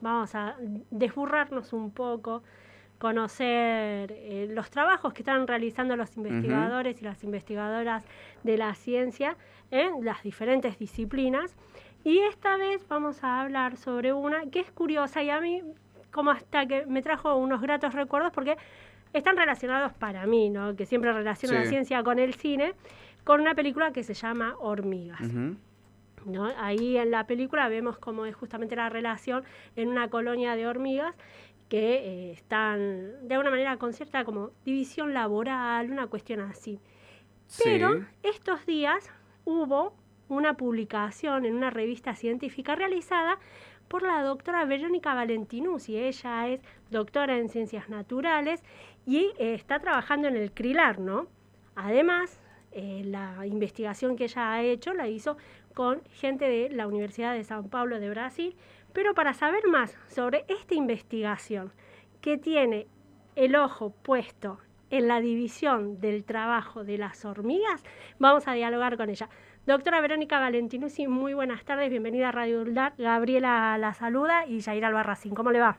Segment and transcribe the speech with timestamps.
[0.00, 0.56] vamos a
[0.90, 2.42] desburrarnos un poco,
[2.98, 8.04] conocer eh, los trabajos que están realizando los investigadores y las investigadoras
[8.42, 9.36] de la ciencia
[9.70, 11.54] en las diferentes disciplinas.
[12.04, 15.62] Y esta vez vamos a hablar sobre una que es curiosa y a mí
[16.10, 18.56] como hasta que me trajo unos gratos recuerdos porque
[19.12, 20.74] están relacionados para mí, ¿no?
[20.74, 22.74] que siempre relaciono la ciencia con el cine,
[23.24, 25.20] con una película que se llama Hormigas.
[26.26, 26.50] ¿No?
[26.58, 29.44] Ahí en la película vemos cómo es justamente la relación
[29.76, 31.14] en una colonia de hormigas
[31.68, 36.80] que eh, están de alguna manera con cierta como división laboral, una cuestión así.
[37.62, 39.10] Pero estos días
[39.44, 39.94] hubo
[40.28, 43.38] una publicación en una revista científica realizada
[43.88, 45.96] por la doctora Verónica Valentinuzzi.
[45.96, 48.62] Ella es doctora en ciencias naturales
[49.06, 51.26] y eh, está trabajando en el CRILAR, ¿no?
[51.74, 52.38] Además,
[52.72, 55.36] eh, la investigación que ella ha hecho la hizo
[55.74, 58.56] con gente de la Universidad de San Paulo de Brasil,
[58.92, 61.72] pero para saber más sobre esta investigación
[62.20, 62.86] que tiene
[63.36, 64.58] el ojo puesto
[64.90, 67.84] en la división del trabajo de las hormigas,
[68.18, 69.28] vamos a dialogar con ella.
[69.66, 72.94] Doctora Verónica Valentinuzzi, muy buenas tardes, bienvenida a Radio Uldar.
[72.96, 75.76] Gabriela la saluda y Jair Albarracín, ¿cómo le va?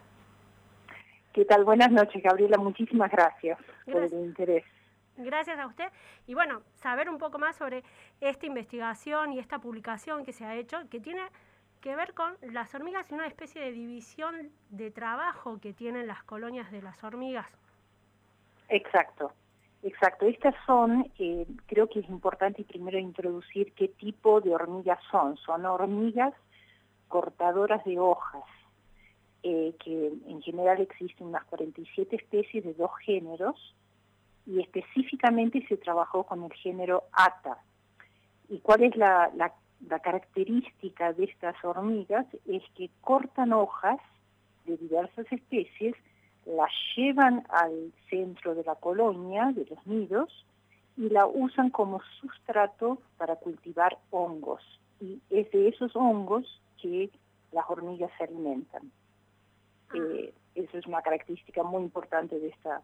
[1.34, 1.66] ¿Qué tal?
[1.66, 4.64] Buenas noches, Gabriela, muchísimas gracias, por el interés.
[5.20, 5.92] Gracias a usted.
[6.28, 7.84] Y bueno, saber un poco más sobre
[8.22, 11.22] esta investigación y esta publicación que se ha hecho, que tiene
[11.82, 16.24] que ver con las hormigas y una especie de división de trabajo que tienen las
[16.24, 17.48] colonias de las hormigas.
[18.70, 19.34] Exacto.
[19.82, 25.38] Exacto, estas son, eh, creo que es importante primero introducir qué tipo de hormigas son.
[25.38, 26.34] Son hormigas
[27.08, 28.44] cortadoras de hojas,
[29.44, 33.74] eh, que en general existen unas 47 especies de dos géneros,
[34.50, 37.60] y específicamente se trabajó con el género ATA.
[38.50, 42.26] ¿Y cuál es la, la característica de estas hormigas?
[42.48, 44.00] Es que cortan hojas
[44.66, 45.96] de diversas especies,
[46.46, 50.46] la llevan al centro de la colonia, de los nidos,
[50.98, 54.64] y la usan como sustrato para cultivar hongos.
[55.00, 57.12] Y es de esos hongos que
[57.52, 58.92] las hormigas se alimentan.
[59.90, 59.98] Ah.
[59.98, 62.82] Eh, eso es una característica muy importante de esta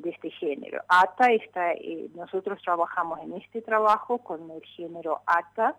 [0.00, 0.82] de este género.
[0.88, 5.76] ATA está, eh, nosotros trabajamos en este trabajo con el género ATA,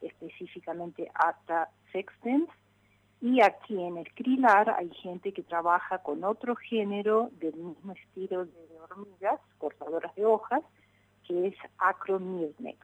[0.00, 2.48] específicamente ATA sextens,
[3.20, 8.46] y aquí en el CRILAR hay gente que trabaja con otro género del mismo estilo
[8.46, 10.62] de hormigas, cortadoras de hojas,
[11.26, 12.78] que es Acromyrmex.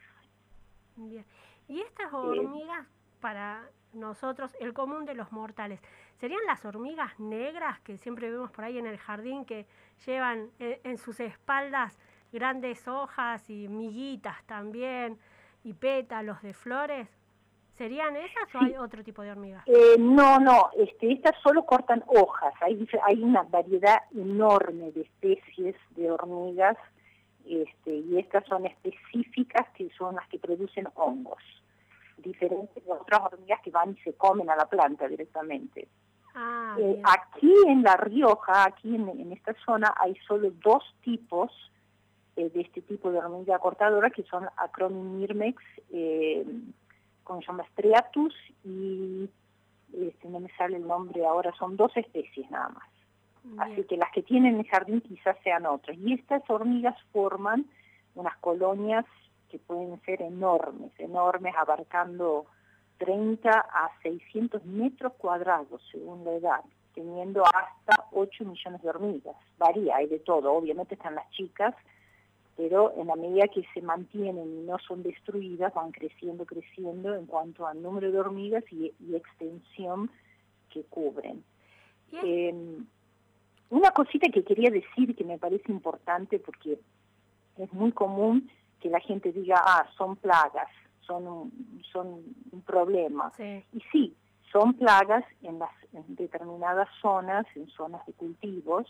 [0.96, 1.24] Bien.
[1.68, 2.86] ¿Y estas eh, hormigas
[3.20, 3.64] para
[3.94, 5.80] nosotros, el común de los mortales,
[6.20, 9.66] serían las hormigas negras que siempre vemos por ahí en el jardín que
[10.04, 11.98] llevan eh, en sus espaldas
[12.32, 15.18] grandes hojas y miguitas también
[15.64, 17.08] y pétalos de flores?
[17.76, 19.62] ¿Serían esas o hay otro tipo de hormigas?
[19.66, 22.54] Eh, no, no, este, estas solo cortan hojas.
[22.62, 26.78] Hay, hay una variedad enorme de especies de hormigas
[27.44, 31.42] este, y estas son específicas que son las que producen hongos,
[32.16, 35.86] diferentes de otras hormigas que van y se comen a la planta directamente.
[36.38, 41.50] Ah, eh, aquí en La Rioja, aquí en, esta zona, hay solo dos tipos
[42.36, 46.46] eh, de este tipo de hormiga cortadora que son Acromyrmex eh,
[47.24, 49.30] con llama Striatus y
[49.94, 52.88] este, no me sale el nombre ahora, son dos especies nada más.
[53.58, 55.96] Así que las que tienen el jardín quizás sean otras.
[55.96, 57.64] Y estas hormigas forman
[58.14, 59.06] unas colonias
[59.48, 62.46] que pueden ser enormes, enormes, abarcando
[62.98, 66.64] 30 a 600 metros cuadrados según la edad,
[66.94, 69.36] teniendo hasta 8 millones de hormigas.
[69.58, 70.52] Varía, hay de todo.
[70.52, 71.74] Obviamente están las chicas,
[72.56, 77.26] pero en la medida que se mantienen y no son destruidas, van creciendo, creciendo en
[77.26, 80.10] cuanto al número de hormigas y, extensión
[80.70, 81.44] que cubren.
[82.22, 82.86] Em,
[83.68, 86.78] una cosita que quería decir que me parece importante porque
[87.58, 88.48] es muy común
[88.80, 90.68] que la gente diga, ah, son plagas,
[91.06, 92.22] son un, son
[92.52, 93.32] un problema.
[93.38, 94.14] Y sí,
[94.52, 98.86] son plagas en, las, en determinadas zonas, en zonas de cultivos,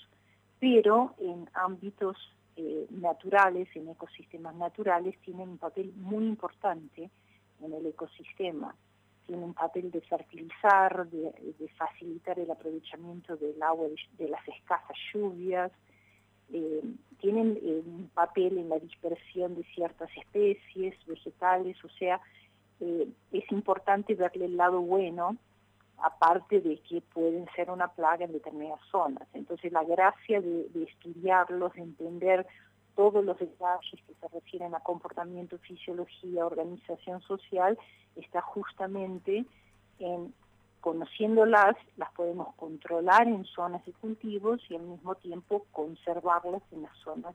[0.59, 2.17] pero en ámbitos
[2.57, 7.11] eh, naturales, en ecosistemas naturales, tienen un papel muy importante
[7.61, 8.75] en el ecosistema.
[9.27, 15.73] Tienen un papel de fertilizar, de, facilitar el aprovechamiento del agua de, las escasas lluvias,
[16.53, 16.83] eh,
[17.21, 22.21] tienen eh, un papel en la dispersión de ciertas especies vegetales, o sea,
[22.79, 25.37] es importante verle el lado bueno
[25.99, 29.27] aparte de que pueden ser una plaga en determinadas zonas.
[29.33, 32.47] Entonces la gracia de, estudiarlos, de entender
[32.95, 37.79] todos los detalles que se refieren a comportamiento, fisiología, organización social,
[38.15, 39.45] está justamente
[39.99, 40.35] en
[40.81, 46.97] conociéndolas, las podemos controlar en zonas de cultivos y al mismo tiempo conservarlas en las
[46.99, 47.35] zonas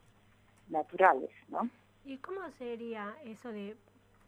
[0.70, 1.70] naturales, ¿no?
[2.06, 3.76] ¿Y cómo sería eso de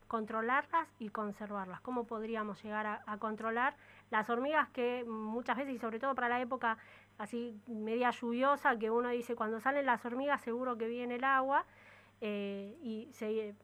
[0.08, 1.82] controlarlas y conservarlas?
[1.82, 3.76] ¿Cómo podríamos llegar a, controlar
[4.12, 6.78] las hormigas que muchas veces, y sobre todo para la época
[7.18, 11.66] así media lluviosa, que uno dice cuando salen las hormigas seguro que viene el agua
[12.22, 13.56] eh, y se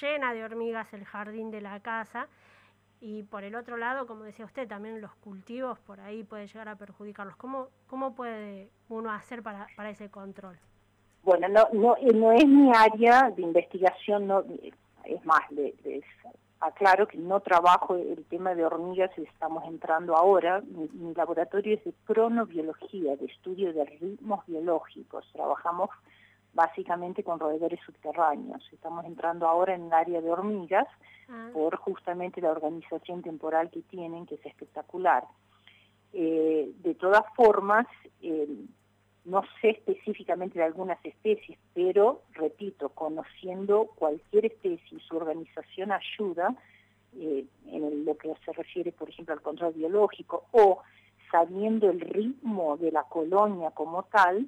[0.00, 2.28] llena de hormigas el jardín de la casa?
[3.06, 6.70] Y por el otro lado, como decía usted, también los cultivos por ahí puede llegar
[6.70, 7.36] a perjudicarlos.
[7.36, 10.56] ¿Cómo, cómo puede uno hacer para, para ese control?
[11.22, 14.42] Bueno, no, no, eh, no es mi área de investigación, no,
[15.04, 15.74] es más, les,
[16.60, 21.84] aclaro que no trabajo el tema de hormigas, estamos entrando ahora, mi, mi laboratorio es
[21.84, 25.90] de cronobiología, de estudio de ritmos biológicos, trabajamos
[26.54, 28.62] básicamente con roedores subterráneos.
[28.72, 30.86] Estamos entrando ahora en el área de hormigas
[31.28, 31.50] ah.
[31.52, 35.24] por justamente la organización temporal que tienen, que es espectacular.
[36.12, 37.86] Eh, de todas formas,
[38.22, 38.48] eh,
[39.24, 46.54] no sé específicamente de algunas especies, pero, repito, conociendo cualquier especie y su organización ayuda
[47.16, 50.82] eh, en lo que se refiere, por ejemplo, al control biológico o
[51.30, 54.46] sabiendo el ritmo de la colonia como tal,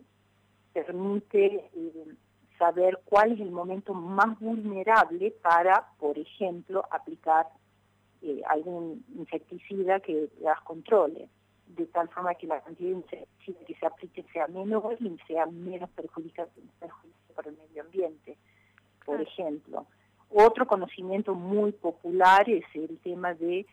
[0.77, 2.07] permite eh,
[2.59, 7.47] saber cuál es el momento más vulnerable para, por ejemplo, aplicar
[8.21, 11.29] eh, algún insecticida que las controle,
[11.69, 15.47] de tal forma que la cantidad de insecticida que se aplique sea menor y sea
[15.47, 16.49] menos perjudicial
[17.35, 18.37] para el medio ambiente,
[19.05, 19.87] por ejemplo.
[20.31, 23.67] Otro conocimiento muy popular es el tema de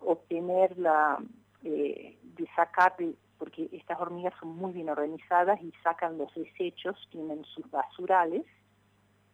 [0.00, 1.18] obtener la,
[1.64, 6.96] eh, de sacar de porque estas hormigas son muy bien organizadas y sacan los desechos,
[7.10, 8.44] tienen sus basurales,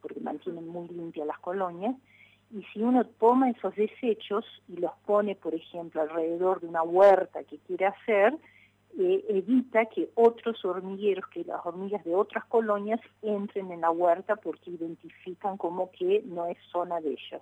[0.01, 1.95] porque mantienen muy limpias las colonias,
[2.51, 7.43] y si uno toma esos desechos y los pone, por ejemplo, alrededor de una huerta
[7.45, 8.37] que quiere hacer,
[8.99, 14.37] eh, evita que otros hormigueros, que las hormigas de otras colonias entren en la huerta
[14.37, 17.41] porque identifican como que no es zona de ellas.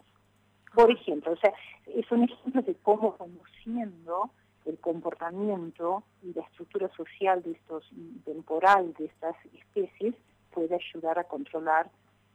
[0.72, 1.52] Por ejemplo, o sea,
[1.86, 4.30] es un ejemplo de cómo conociendo
[4.70, 7.90] el comportamiento y la estructura social de estos
[8.24, 10.14] temporal de estas especies
[10.52, 11.90] puede ayudar a controlar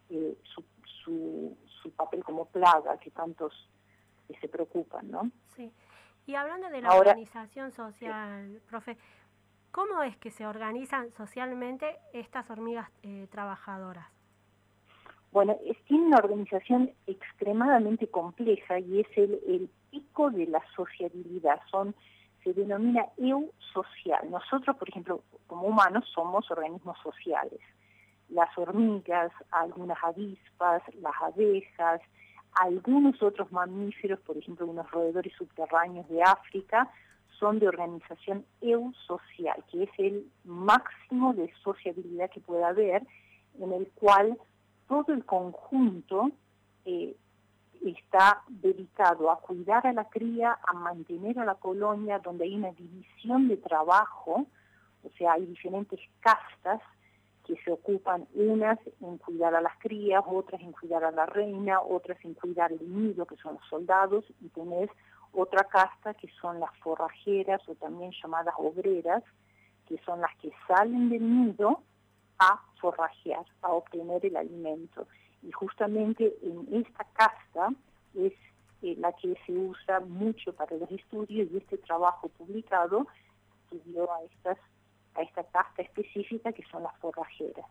[0.09, 0.63] eh, su,
[1.03, 3.53] su, papel como plaga que tantos
[4.41, 5.31] se preocupan, ¿no?
[5.55, 5.71] Sí.
[6.25, 8.97] Y hablando de la organización social, profe,
[9.71, 14.07] ¿cómo es que se organizan socialmente estas hormigas eh, trabajadoras?
[15.31, 21.61] Bueno, es, tiene una organización extremadamente compleja y es el, el pico de la sociabilidad.
[21.69, 21.93] Son
[22.45, 24.30] se denomina eusocial.
[24.30, 27.59] Nosotros, por ejemplo, como humanos somos organismos sociales.
[28.30, 32.01] Las hormigas, algunas avispas, las abejas,
[32.53, 36.89] algunos otros mamíferos, por ejemplo, unos roedores subterráneos de África,
[37.39, 43.06] son de organización eusocial, que es el máximo de sociabilidad que pueda haber,
[43.59, 44.38] en el cual
[44.88, 46.31] todo el conjunto
[46.86, 47.15] eh,
[47.83, 52.72] está dedicado a cuidar a la cría, a mantener a la colonia, donde hay una
[52.72, 54.45] división de trabajo,
[55.04, 56.81] o sea, hay diferentes castas
[57.45, 61.80] que se ocupan unas en cuidar a las crías, otras en cuidar a la reina,
[61.80, 64.89] otras en cuidar el nido, que son los soldados, y tenés
[65.31, 69.24] otra casta que son las forrajeras o también llamadas obreras,
[69.88, 71.82] que son las que salen del nido
[72.39, 75.08] a forrajear, a obtener el alimento
[75.47, 77.69] y justamente en esta casta
[78.15, 78.33] es
[78.81, 83.07] eh, la que se usa mucho para los estudios y este trabajo publicado
[83.63, 84.57] estudió a estas
[85.15, 87.65] a esta casta específica que son las forrajeras.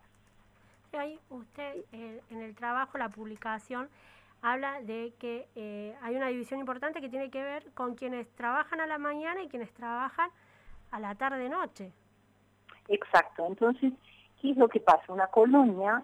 [0.92, 3.88] Ahí usted eh, en el trabajo, la publicación,
[4.40, 8.80] habla de que eh, hay una división importante que tiene que ver con quienes trabajan
[8.80, 10.30] a la mañana y quienes trabajan
[10.90, 11.90] a la tarde-noche.
[12.88, 13.92] Exacto, entonces,
[14.40, 15.12] ¿qué es lo que pasa?
[15.12, 16.02] Una colonia,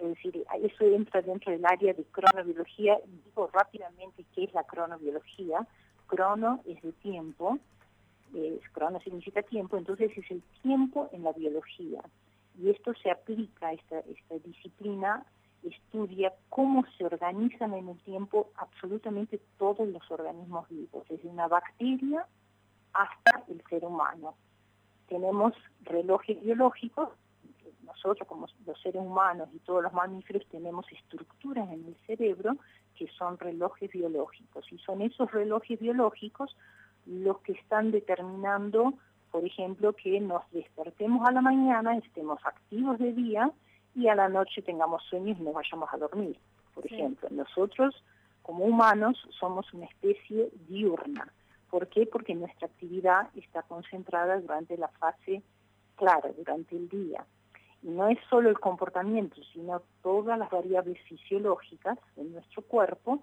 [0.00, 2.98] es decir, eso entra dentro del área de cronobiología.
[3.24, 5.66] Digo rápidamente qué es la cronobiología.
[6.06, 7.58] Crono es de tiempo,
[8.72, 12.02] crono significa tiempo, entonces es el tiempo en la biología.
[12.58, 15.24] Y esto se aplica, esta, esta disciplina
[15.62, 22.26] estudia cómo se organizan en el tiempo absolutamente todos los organismos vivos, desde una bacteria
[22.92, 24.34] hasta el ser humano.
[25.08, 25.52] Tenemos
[25.82, 27.10] relojes biológicos
[27.90, 32.56] nosotros como los seres humanos y todos los mamíferos tenemos estructuras en el cerebro
[32.94, 36.56] que son relojes biológicos y son esos relojes biológicos
[37.06, 38.94] los que están determinando,
[39.30, 43.50] por ejemplo, que nos despertemos a la mañana, estemos activos de día
[43.94, 46.38] y a la noche tengamos sueños y nos vayamos a dormir.
[46.74, 48.04] Por ejemplo, nosotros
[48.42, 51.32] como humanos somos una especie diurna.
[51.70, 52.06] ¿Por qué?
[52.06, 55.42] Porque nuestra actividad está concentrada durante la fase
[55.96, 57.24] clara, durante el día.
[57.82, 63.22] No es solo el comportamiento, sino todas las variables fisiológicas de nuestro cuerpo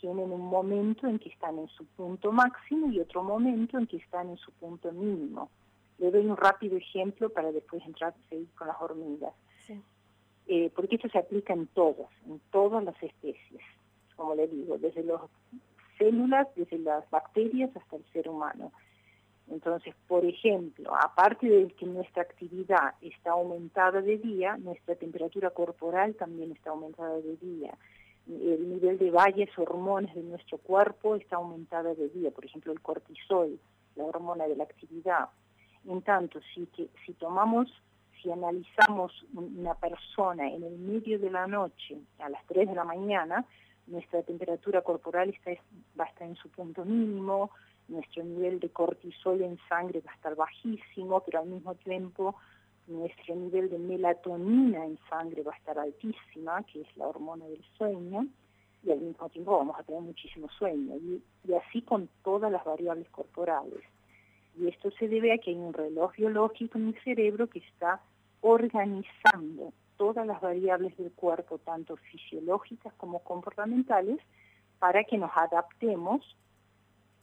[0.00, 3.96] tienen un momento en que están en su punto máximo y otro momento en que
[3.96, 5.50] están en su punto mínimo.
[5.98, 9.32] Le doy un rápido ejemplo para después entrar seguir con las hormigas.
[10.48, 13.62] Eh, porque esto se aplica en todas, en todas las especies,
[14.14, 15.20] como le digo, desde las
[15.98, 18.70] células, desde las bacterias hasta el ser humano.
[19.48, 26.14] Entonces, por ejemplo, aparte de que nuestra actividad está aumentada de día, nuestra temperatura corporal
[26.14, 27.74] también está aumentada de día.
[28.28, 32.80] El nivel de varias hormonas de nuestro cuerpo está aumentada de día, por ejemplo, el
[32.80, 33.58] cortisol,
[33.94, 35.28] la hormona de la actividad.
[35.88, 37.68] En tanto, si, que, si tomamos,
[38.20, 42.84] si analizamos una persona en el medio de la noche, a las 3 de la
[42.84, 43.44] mañana,
[43.86, 45.52] nuestra temperatura corporal está,
[45.98, 47.52] va a estar en su punto mínimo,
[47.88, 52.34] nuestro nivel de cortisol en sangre va a estar bajísimo, pero al mismo tiempo
[52.86, 57.64] nuestro nivel de melatonina en sangre va a estar altísima, que es la hormona del
[57.76, 58.26] sueño,
[58.82, 61.22] y al mismo tiempo vamos a tener muchísimo sueño, y,
[61.54, 63.82] así con todas las variables corporales.
[64.58, 68.00] Y esto se debe a que hay un reloj biológico en el cerebro que está
[68.40, 74.20] organizando todas las variables del cuerpo, tanto fisiológicas como comportamentales,
[74.78, 76.36] para que nos adaptemos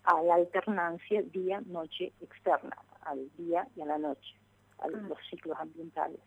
[0.03, 4.35] a la alternancia día-noche externa, al día y a la noche,
[4.79, 5.07] a mm.
[5.07, 6.19] los ciclos ambientales.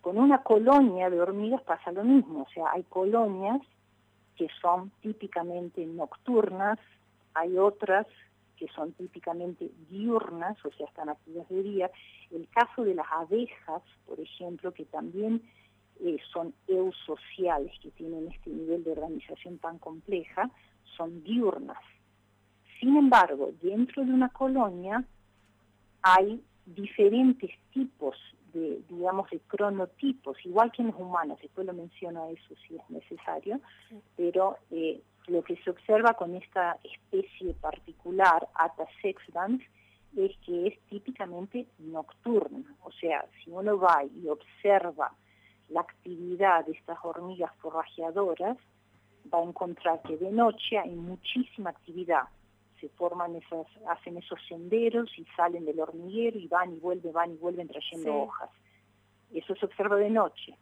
[0.00, 3.60] Con una colonia de hormigas pasa lo mismo, o sea, hay colonias
[4.36, 6.78] que son típicamente nocturnas,
[7.34, 8.06] hay otras
[8.56, 11.90] que son típicamente diurnas, o sea, están activas de día.
[12.30, 15.42] El caso de las abejas, por ejemplo, que también
[16.00, 20.50] eh, son eusociales, que tienen este nivel de organización tan compleja,
[20.96, 21.78] son diurnas.
[22.80, 25.04] Sin embargo, dentro de una colonia
[26.02, 28.16] hay diferentes tipos
[28.52, 32.76] de, digamos, de cronotipos, igual que en los humanos, después lo menciono a eso si
[32.76, 33.60] es necesario,
[34.16, 39.62] pero eh, lo que se observa con esta especie particular, Ata sexdans,
[40.16, 45.12] es que es típicamente nocturna, o sea, si uno va y observa
[45.68, 48.56] la actividad de estas hormigas forrajeadoras,
[49.32, 52.24] va a encontrar que de noche hay muchísima actividad,
[52.80, 57.32] se forman esas, hacen esos senderos y salen del hormiguero y van y vuelven, van
[57.32, 58.50] y vuelven trayendo hojas.
[59.32, 60.56] Eso se observa de noche.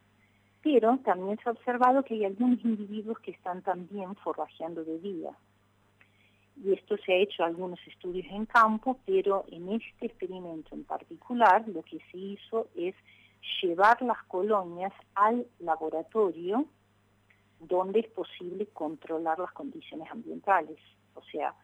[0.62, 5.30] Pero también se ha observado que hay algunos individuos que están también forrajeando de día.
[6.56, 11.68] Y esto se ha hecho algunos estudios en campo, pero en este experimento en particular
[11.68, 12.94] lo que se hizo es
[13.60, 16.66] llevar las colonias al laboratorio
[17.60, 20.78] donde es posible controlar las condiciones ambientales.
[21.14, 21.54] O sea,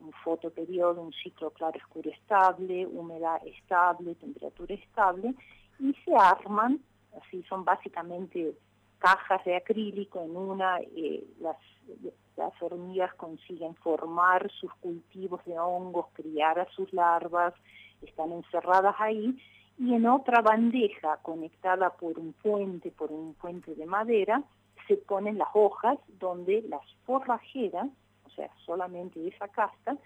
[0.00, 5.34] un fotoperiodo, un ciclo claro-oscuro estable, humedad estable, temperatura estable,
[5.78, 6.80] y se arman,
[7.20, 8.54] así son básicamente
[8.98, 11.56] cajas de acrílico, en una eh, las,
[12.36, 17.54] las hormigas consiguen formar sus cultivos de hongos, criar a sus larvas,
[18.02, 19.38] están encerradas ahí,
[19.78, 24.42] y en otra bandeja conectada por un puente, por un puente de madera,
[24.88, 27.88] se ponen las hojas donde las forrajeras
[28.36, 29.96] sea, solamente esa casta,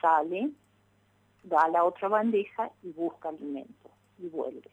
[0.00, 0.50] sale,
[1.50, 4.70] va a la otra bandeja y busca alimento y vuelve.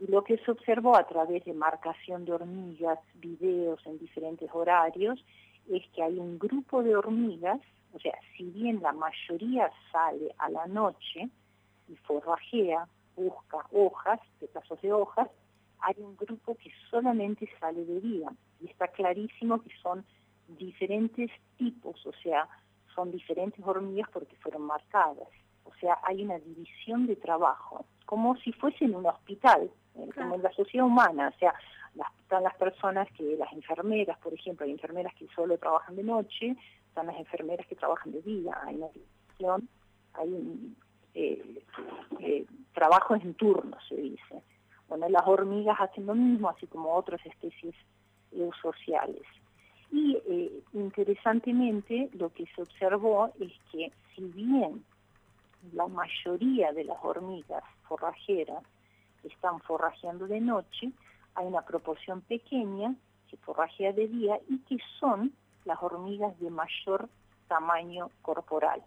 [0.00, 5.24] Y lo que se observó a través de marcación de hormigas, videos en diferentes horarios,
[5.68, 7.60] es que hay un grupo de hormigas,
[7.92, 11.28] o sea, si bien la mayoría sale a la noche
[11.88, 15.28] y forrajea, busca hojas, pedazos de hojas,
[15.80, 18.30] hay un grupo que solamente sale de día.
[18.60, 20.04] Y está clarísimo que son
[20.48, 22.48] diferentes tipos, o sea,
[22.94, 25.28] son diferentes hormigas porque fueron marcadas.
[25.64, 30.34] O sea, hay una división de trabajo, como si fuese en un hospital, eh, como
[30.34, 31.32] en la sociedad humana.
[31.34, 31.54] O sea,
[31.94, 36.02] las, están las personas que, las enfermeras, por ejemplo, hay enfermeras que solo trabajan de
[36.02, 36.56] noche,
[36.88, 39.68] están las enfermeras que trabajan de día, hay una división,
[40.14, 40.76] hay un,
[41.14, 41.62] eh,
[42.20, 44.42] eh, trabajos en turno, se dice.
[44.88, 47.74] Bueno, las hormigas hacen lo mismo, así como otras especies
[48.62, 49.22] sociales.
[49.90, 54.84] Y eh, interesantemente lo que se observó es que si bien
[55.72, 58.62] la mayoría de las hormigas forrajeras
[59.24, 60.92] están forrajeando de noche,
[61.34, 62.94] hay una proporción pequeña
[63.30, 65.32] que forrajea de día y que son
[65.64, 67.08] las hormigas de mayor
[67.46, 68.82] tamaño corporal.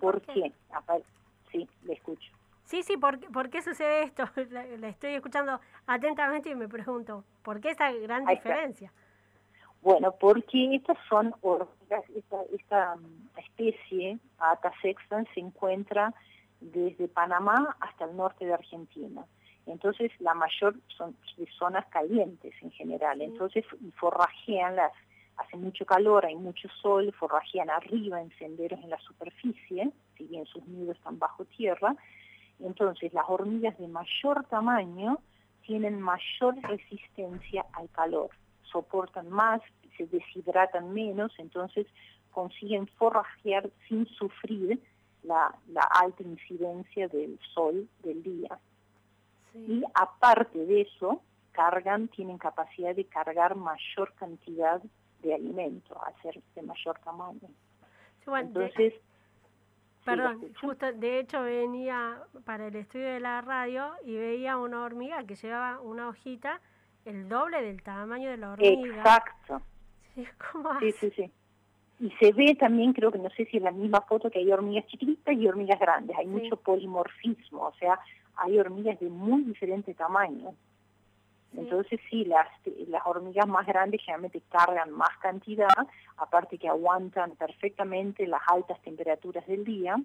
[0.00, 0.52] ¿Por, qué?
[1.50, 2.30] Sí, le escucho.
[2.64, 4.24] Sí, sí, ¿por, ¿por qué sucede esto?
[4.50, 8.92] La, estoy escuchando atentamente y me pregunto, ¿por qué esta gran diferencia?
[9.82, 12.04] Bueno, porque estas son hormigas,
[12.52, 16.12] esta, mm, especie, Ata sextans, se encuentra
[16.60, 19.24] desde Panamá hasta el norte de Argentina.
[19.66, 23.20] Entonces, la mayor son de zonas calientes en general.
[23.20, 23.64] Entonces,
[23.96, 24.92] forrajean las,
[25.36, 30.46] hace mucho calor, hay mucho sol, forrajean arriba en senderos en la superficie, si bien
[30.46, 31.94] sus nidos están bajo tierra.
[32.60, 35.18] Entonces, las hormigas de mayor tamaño
[35.62, 38.30] tienen mayor resistencia al calor,
[38.70, 39.60] soportan más,
[39.96, 41.86] se deshidratan menos, entonces
[42.30, 44.80] consiguen forrajear sin sufrir
[45.22, 45.54] la,
[45.90, 48.58] alta incidencia del sol del día.
[49.54, 51.20] Y aparte de eso,
[51.52, 54.80] cargan, tienen capacidad de cargar mayor cantidad
[55.22, 57.48] de alimento, al ser de mayor tamaño.
[58.26, 58.94] Entonces,
[60.04, 65.24] Perdón, justo de hecho venía para el estudio de la radio y veía una hormiga
[65.24, 66.60] que llevaba una hojita
[67.08, 68.96] el doble del tamaño de la hormiga.
[68.96, 69.62] Exacto.
[70.14, 70.26] Sí,
[71.00, 71.30] sí, sí,
[72.00, 74.52] Y se ve también, creo que no sé si es la misma foto, que hay
[74.52, 76.16] hormigas chiquitas y hormigas grandes.
[76.18, 77.98] Hay mucho polimorfismo, o sea,
[78.36, 80.54] hay hormigas de muy diferente tamaño.
[81.56, 82.46] Entonces sí, las,
[82.88, 85.68] las hormigas más grandes generalmente cargan más cantidad,
[86.18, 89.96] aparte que aguantan perfectamente las altas temperaturas del día,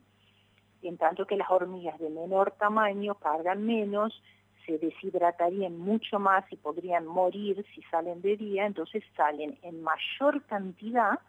[0.81, 4.21] en tanto que las hormigas de menor tamaño cargan menos,
[4.65, 10.43] se deshidratarían mucho más y podrían morir si salen de día, entonces salen en mayor
[10.45, 11.19] cantidad,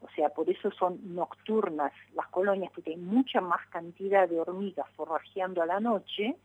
[0.00, 4.86] o sea, por eso son nocturnas las colonias, porque hay mucha más cantidad de hormigas
[4.94, 6.36] forrajeando a la noche,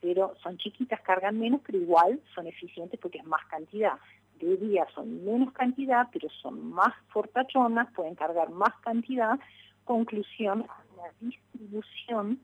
[0.00, 3.98] pero son chiquitas, cargan menos, pero igual son eficientes porque es más cantidad.
[4.38, 9.38] De día son menos cantidad, pero son más fortachonas, pueden cargar más cantidad.
[9.84, 12.40] Conclusión, la distribución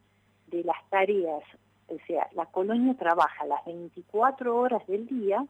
[0.47, 1.43] de las tareas,
[1.89, 5.45] o sea, la colonia trabaja las 24 horas del día,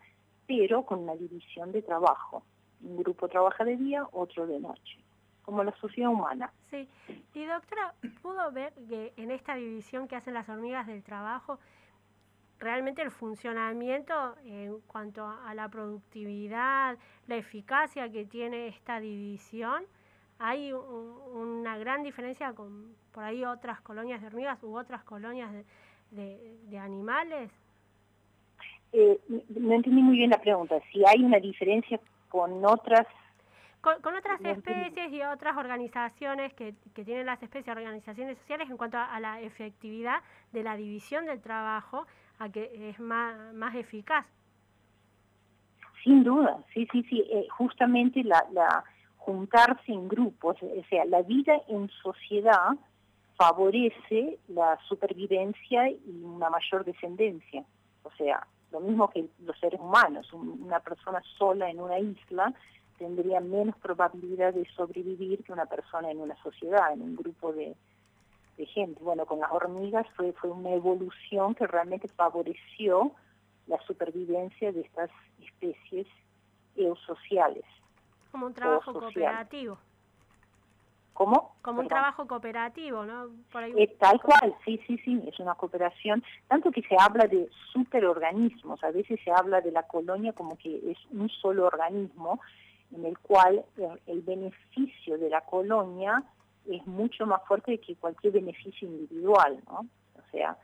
[0.47, 2.43] pero con una división de trabajo.
[2.83, 4.99] Un grupo trabaja de día, otro de noche
[5.49, 6.53] como la sociedad humana.
[6.71, 6.87] Sí,
[7.33, 11.59] y doctora, ¿pudo ver que en esta división que hacen las hormigas del trabajo,
[12.59, 19.85] realmente el funcionamiento en cuanto a la productividad, la eficacia que tiene esta división,
[20.39, 25.65] hay una gran diferencia con por ahí otras colonias de hormigas u otras colonias de,
[26.79, 27.51] animales.
[28.93, 30.81] Eh, no entendí muy bien la pregunta.
[30.93, 33.07] Si hay una diferencia con otras
[33.81, 38.99] con, otras especies y otras organizaciones que, que, tienen las especies, organizaciones sociales en cuanto
[38.99, 40.21] a, la efectividad
[40.53, 42.07] de la división del trajo
[42.39, 44.27] a que es más, más eficaz.
[46.03, 47.25] Sin duda, sí, sí, sí.
[47.31, 48.85] Eh, justamente la, la
[49.17, 52.77] juntarse en grupos, o sea, la vida en sociedad
[53.39, 57.65] favorece la supervivencia y una mayor descendencia.
[58.03, 62.53] O sea, lo mismo que los seres humanos, una persona sola en una isla
[62.99, 67.77] tendría menos probabilidad de sobrevivir que una persona en una sociedad, en un grupo de,
[68.57, 69.01] de gente.
[69.05, 73.13] Bueno, con las hormigas fue, fue una evolución que realmente favoreció
[73.69, 76.09] la supervivencia de estas especies
[76.75, 77.65] eusociales.
[78.33, 79.79] Como un trabajo cooperativo.
[81.19, 81.57] ¿Cómo?
[81.63, 83.31] Como un trabajo cooperativo, ¿no?
[83.77, 86.23] Eh, tal cual, sí, sí, sí, es una cooperación.
[86.47, 90.77] Tanto que se habla de superorganismos, a veces se habla de la colonia como que
[90.89, 92.41] es un solo organismo
[92.95, 93.65] en el cual
[94.07, 96.23] el beneficio de la colonia
[96.71, 99.81] es mucho más fuerte que cualquier beneficio individual, ¿no?
[100.15, 100.57] O sea,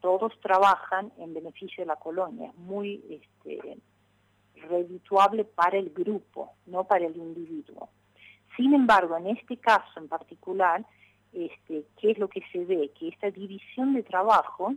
[0.00, 3.76] todos trabajan en beneficio de la colonia, es muy este,
[4.68, 7.88] redituable para el grupo, no para el individuo.
[8.56, 10.84] Sin embargo, en este caso en particular,
[11.32, 12.90] este, ¿qué es lo que se ve?
[12.98, 14.74] Que esta división de trabajos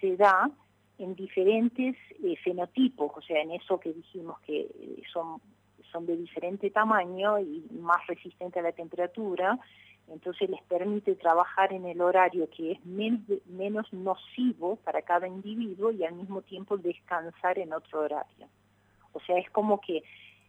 [0.00, 0.50] se da
[0.98, 5.40] en diferentes eh, fenotipos, o sea, en eso que dijimos que eh, son,
[5.90, 9.58] son de diferente tamaño y más resistentes a la temperatura,
[10.08, 15.90] entonces les permite trabajar en el horario que es menos, menos nocivo para cada individuo
[15.92, 18.48] y al mismo tiempo descansar en otro horario.
[19.12, 20.02] O sea, es como que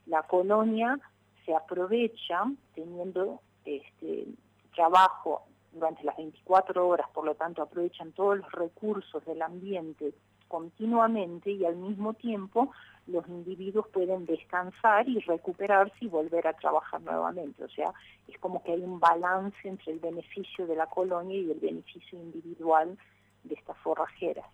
[0.05, 0.99] la colonia
[1.45, 2.43] se aprovecha
[2.75, 4.25] teniendo este
[4.73, 10.13] trabajo durante las 24 horas, por lo tanto aprovechan todos los recursos del ambiente
[10.47, 12.71] continuamente y al mismo tiempo
[13.07, 17.63] los individuos pueden descansar y recuperarse y volver a trabajar nuevamente.
[17.63, 17.93] O sea,
[18.27, 22.19] es como que hay un balance entre el beneficio de la colonia y el beneficio
[22.19, 22.97] individual
[23.43, 24.45] de estas forrajeras.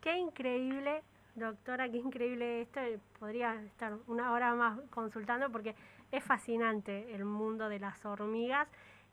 [0.00, 1.02] Qué increíble,
[1.40, 2.80] doctora, qué increíble esto.
[3.18, 5.74] Podría estar una hora más consultando porque
[6.12, 8.68] es fascinante el mundo de las hormigas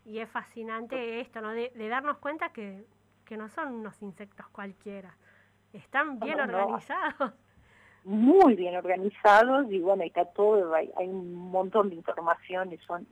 [0.05, 1.51] y es fascinante esto, ¿no?
[1.51, 2.85] De, darnos cuenta que,
[3.25, 5.15] que, no son unos insectos cualquiera,
[5.73, 7.33] están bien organizados.
[8.07, 13.05] muy bien organizados y bueno, está todo, hay, un montón de informaciones, son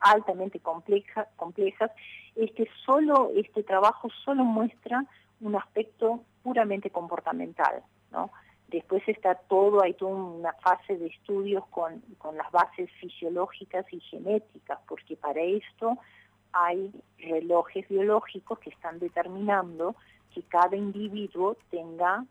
[0.00, 1.90] altamente compleja, complejas.
[2.36, 5.06] Este, solo, este trabajo solo muestra
[5.40, 8.30] un aspecto puramente comportamental, ¿no?
[8.72, 14.00] Después está todo, hay toda una fase de estudios con, con las bases fisiológicas y
[14.00, 15.98] genéticas, porque para esto
[16.52, 19.94] hay relojes biológicos que están determinando
[20.34, 22.24] que cada individuo tenga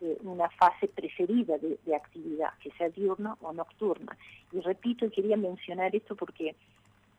[0.00, 4.16] eh, una fase preferida de, de, actividad, que sea diurna o nocturna.
[4.50, 6.56] Y repito, quería mencionar esto porque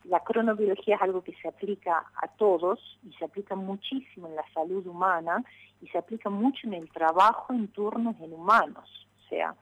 [0.04, 4.46] la cronobiología es algo que se aplica a todos y se aplica muchísimo en la
[4.54, 5.44] salud humana
[5.82, 9.08] y se aplica mucho en el trabajo en turnos en humanos.
[9.18, 9.56] O sea,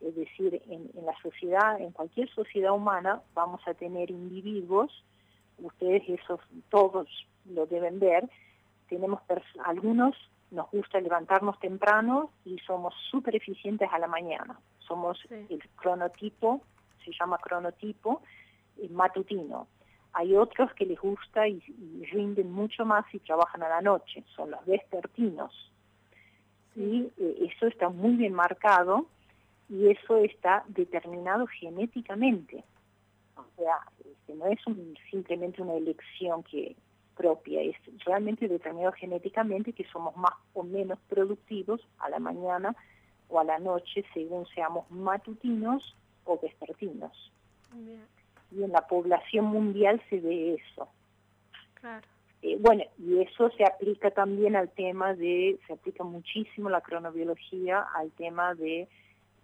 [0.00, 5.04] es decir, en, en la sociedad, en cualquier sociedad humana vamos a tener individuos,
[5.58, 7.08] ustedes esos todos
[7.46, 8.28] lo deben ver,
[8.88, 9.20] tenemos
[9.64, 10.14] algunos
[10.50, 14.58] nos gusta levantarnos temprano y somos súper eficientes a la mañana.
[14.78, 16.62] Somos el cronotipo,
[17.04, 18.22] se llama cronotipo
[18.78, 19.66] eh, matutino.
[20.18, 21.60] Hay otros que les gusta y,
[22.10, 25.52] rinden mucho más y trabajan a la noche, son los vespertinos.
[26.74, 29.06] Y eh, eso está muy bien marcado
[29.68, 32.64] y eso está determinado genéticamente.
[33.36, 34.58] O sea, este, no es
[35.08, 36.74] simplemente una elección que
[37.14, 42.74] propia, es realmente determinado genéticamente que somos más o menos productivos a la mañana
[43.28, 47.30] o a la noche según seamos matutinos o vespertinos
[48.50, 50.88] y en la población mundial se ve eso.
[51.74, 52.06] Claro.
[52.42, 57.82] Eh, bueno, y eso se aplica también al tema de, se aplica muchísimo la cronobiología
[57.94, 58.88] al tema de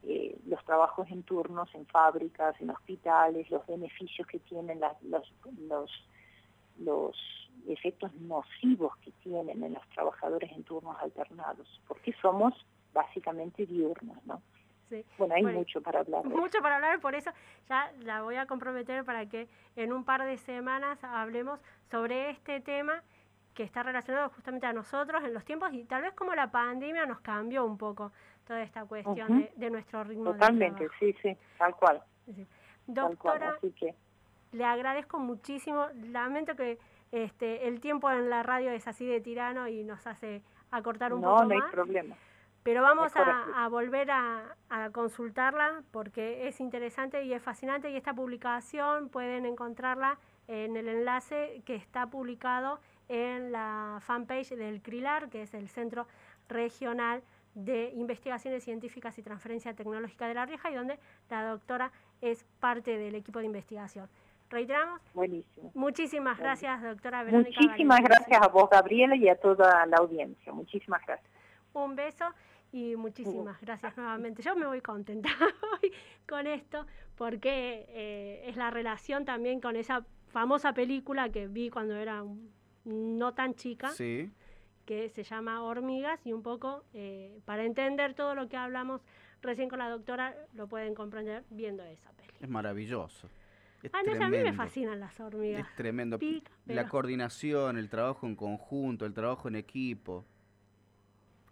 [0.04, 5.32] eh, los trabajos en turnos en fábricas, en hospitales, los beneficios que tienen los,
[5.68, 5.90] los,
[6.78, 7.16] los
[7.68, 12.54] efectos nocivos que tienen en los trabajadores en turnos alternados, porque somos
[12.92, 14.42] básicamente diurnos, ¿no?
[15.18, 16.24] Bueno, hay mucho para hablar.
[16.24, 17.30] Mucho para hablar, por eso
[17.68, 22.60] ya la voy a comprometer para que en un par de semanas hablemos sobre este
[22.60, 23.02] tema
[23.54, 27.06] que está relacionado justamente a nosotros en los tiempos y tal vez como la pandemia
[27.06, 28.12] nos cambió un poco
[28.46, 32.02] toda esta cuestión de, nuestro ritmo Totalmente, sí, sí, tal cual.
[32.86, 33.56] Doctora,
[34.52, 35.86] le agradezco muchísimo.
[36.10, 36.78] Lamento que
[37.12, 41.22] este, el tiempo en la radio es así de tirano y nos hace acortar un
[41.22, 41.48] poco más.
[41.48, 42.16] No, no hay problema.
[42.64, 44.56] Pero vamos a, volver a,
[44.92, 51.62] consultarla porque es interesante y es fascinante y esta publicación pueden encontrarla en el enlace
[51.66, 56.06] que está publicado en la fanpage del CRILAR, que es el Centro
[56.48, 57.22] Regional
[57.54, 60.98] de Investigaciones Científicas y Transferencia Tecnológica de La Rioja y donde
[61.28, 64.08] la doctora es parte del equipo de investigación.
[64.48, 65.02] Reiteramos.
[65.12, 65.70] Buenísimo.
[65.74, 67.60] Muchísimas gracias, doctora Verónica.
[67.60, 70.50] Muchísimas gracias a vos, Gabriela, y a toda la audiencia.
[70.52, 71.30] Muchísimas gracias.
[71.74, 72.24] Un beso
[72.74, 74.42] y muchísimas gracias nuevamente.
[74.42, 75.28] Yo me voy contenta
[75.80, 75.92] hoy
[76.28, 81.94] con esto porque eh, es la relación también con esa famosa película que vi cuando
[81.94, 82.24] era
[82.84, 83.92] no tan chica,
[84.84, 89.02] que se llama Hormigas y un poco eh, para entender todo lo que hablamos
[89.40, 92.40] recién con la doctora lo pueden comprender viendo esa película.
[92.40, 93.28] Es maravilloso.
[93.92, 95.64] ah, no, a mí me fascinan las hormigas.
[95.68, 96.18] Es tremendo.
[96.66, 100.26] la coordinación, el trabajo en conjunto, el trabajo en equipo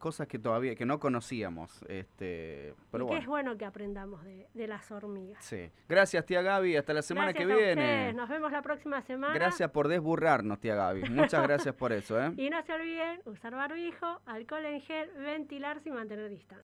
[0.02, 1.80] cosas que todavía que no conocíamos.
[1.88, 5.44] Este, pero y es bueno que aprendamos de, las hormigas.
[5.44, 5.70] Sí.
[5.88, 6.76] Gracias, tía Gaby.
[6.76, 8.12] Hasta la semana que viene.
[8.12, 9.32] Nos vemos la próxima semana.
[9.32, 11.08] Gracias por desburrarnos, tía Gaby.
[11.10, 12.20] Muchas gracias por eso.
[12.20, 12.32] ¿eh?
[12.42, 16.58] Y no se olviden usar barbijo, alcohol en gel, ventilarse y mantener distancia.